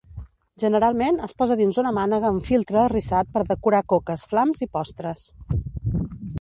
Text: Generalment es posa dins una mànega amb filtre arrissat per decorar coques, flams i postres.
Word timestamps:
Generalment 0.61 1.19
es 1.27 1.35
posa 1.41 1.57
dins 1.59 1.77
una 1.83 1.91
mànega 1.97 2.31
amb 2.33 2.47
filtre 2.49 2.81
arrissat 2.85 3.31
per 3.37 3.45
decorar 3.53 3.85
coques, 3.95 4.27
flams 4.33 4.67
i 4.69 4.73
postres. 4.79 5.25